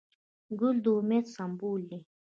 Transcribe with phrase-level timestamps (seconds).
[0.59, 1.99] ګل د امید سمبول دی.